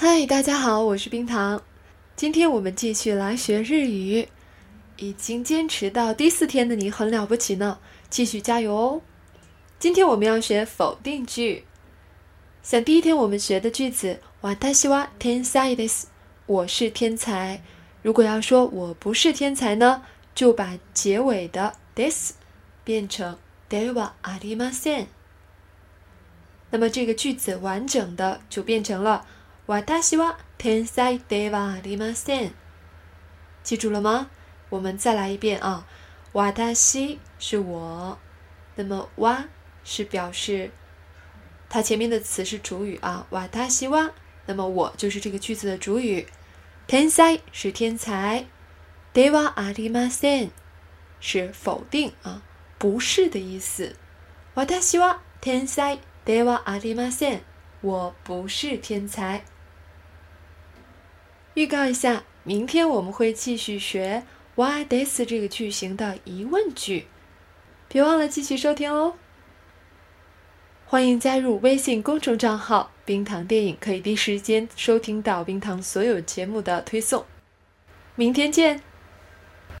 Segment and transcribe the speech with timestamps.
[0.00, 1.62] 嗨，大家好，我是冰糖。
[2.14, 4.28] 今天我们继续来学日语。
[4.98, 9.02] 已经坚持到第四天的你很了不起呢，继续加油哦！
[9.78, 11.64] 今天我们要学否定句。
[12.62, 16.04] 像第一天我们学的句子“私は天才です”，
[16.46, 17.60] 我是天才。
[18.02, 20.02] 如果要说我不是天才呢，
[20.34, 22.32] 就把结尾的 “this”
[22.82, 23.36] 变成“
[23.68, 25.06] ではありません”。
[26.70, 29.26] 那么这个句子完整的就变成了“
[29.70, 32.52] 私は天才ではありません”。
[33.64, 34.28] 记住了吗？
[34.68, 35.84] 我们再来一遍啊，
[36.32, 38.18] 瓦达西是我，
[38.76, 39.44] 那么哇
[39.84, 40.70] 是表示
[41.68, 44.12] 它前面的词是主语啊，瓦达西哇，
[44.46, 46.28] 那么我就是这个句子的主语。
[46.86, 48.46] 天才是天才，
[49.12, 50.50] ではありません
[51.18, 52.42] 是否定啊，
[52.78, 53.96] 不是的意思。
[54.54, 57.40] 瓦达西哇天才ではありません，
[57.80, 59.44] 我不是天才。
[61.61, 64.23] 预告一下，明天我们会继续学。
[64.55, 67.05] Why this 这个句型的疑问句，
[67.87, 69.13] 别忘了继续收听哦。
[70.87, 77.23] 欢迎加入微信公众账号“冰糖电影”，可以第一时间收听到冰糖所有节目的推送。
[78.15, 78.81] 明天见。